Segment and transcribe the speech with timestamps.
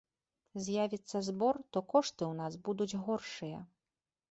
[0.67, 3.63] З'явіцца збор, то кошты ў нас будуць горшыя.